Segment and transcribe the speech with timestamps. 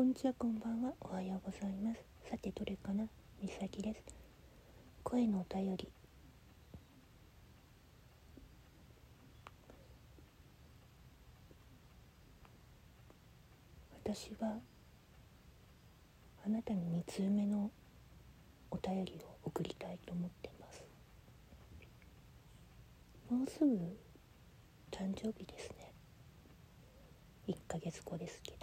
[0.00, 0.94] こんにちはこんばんは。
[1.02, 2.00] おはようございます。
[2.30, 3.06] さてどれかな？
[3.42, 4.02] みさきです。
[5.02, 5.90] 声のお便り。
[14.02, 14.56] 私は
[16.46, 17.70] あなたに2通目の
[18.70, 20.82] お便りを送りたいと思っています。
[23.28, 23.76] もうすぐ
[24.90, 25.92] 誕生日ですね。
[27.48, 28.59] 1ヶ月後ですけど。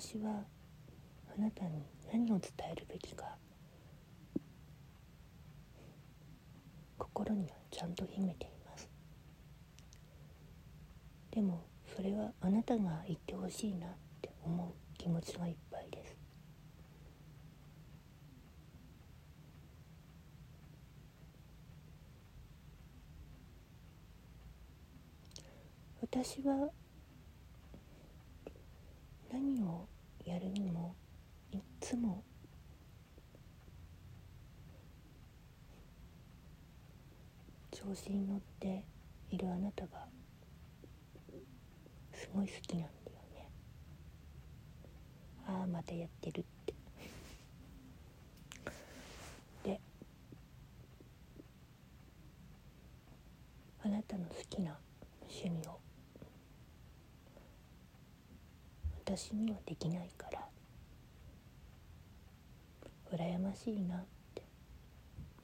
[0.00, 0.44] 私は
[1.36, 3.36] あなたに何を伝えるべきか
[6.96, 8.88] 心にはちゃんと秘めています。
[11.30, 13.90] でもそれはあなたが言ってほしいなっ
[14.22, 16.16] て思う気持ちがいっぱいです。
[26.00, 26.70] 私は
[29.30, 29.88] 何を
[30.26, 30.94] やるにも
[31.52, 32.22] いつも。
[37.72, 38.84] 調子に乗って
[39.30, 40.06] いるあなたが
[42.12, 43.50] すごい好きなんだよね。
[45.48, 46.74] ああまたやってるって。
[49.64, 49.80] で
[53.82, 54.78] あなたの好きな
[55.22, 55.80] 趣味を
[59.04, 60.52] 私にはできないから。
[63.12, 64.04] 羨ましいなっ
[64.34, 64.42] て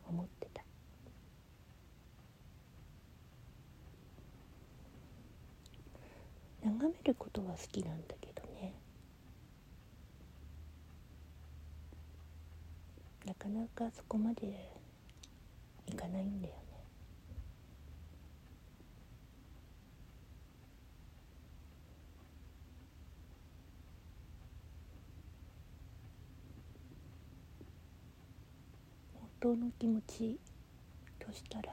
[0.08, 0.62] 思ってた。
[6.64, 8.72] 眺めることは好きなんだけどね。
[13.26, 14.70] なかなかそこまで
[15.86, 16.67] いかないんだよね。
[29.40, 30.38] 当の気持ち
[31.18, 31.72] としたら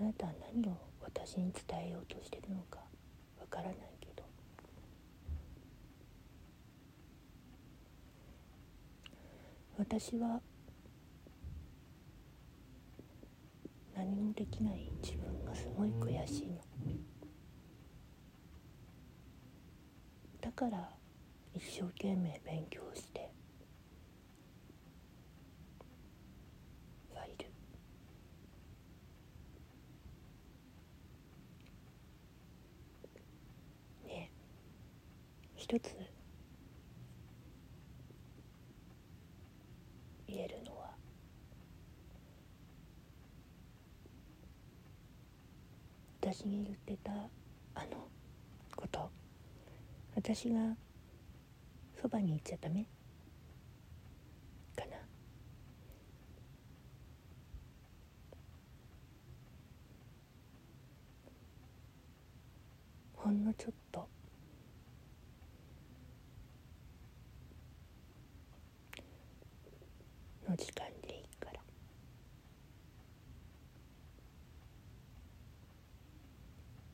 [0.00, 2.78] あなたは何を私に伝えようとしてるのか
[3.40, 4.22] わからないけど。
[9.78, 10.40] 私は
[13.96, 16.60] 何もできない自分がすごい悔しいの。
[20.40, 20.88] だから
[21.54, 23.30] 一生懸命勉強して
[27.14, 27.46] はいる
[34.06, 34.30] ね
[35.51, 35.94] え一つ。
[40.26, 40.90] 言えるのは。
[46.20, 47.12] 私に言ってた
[47.76, 48.08] あの
[48.74, 49.08] こと。
[50.16, 50.76] 私が
[52.00, 52.84] そばに行っちゃダメ？
[54.74, 54.96] かな？
[63.14, 64.08] ほんのちょっと。
[70.52, 71.60] の時間でいいから。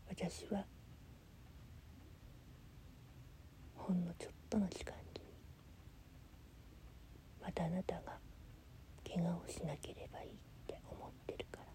[0.09, 0.65] 私は
[3.75, 5.21] ほんのちょっとの時間に
[7.43, 8.19] またあなたが
[9.05, 10.35] 怪我をしなければいいっ
[10.69, 11.68] て思ってるから。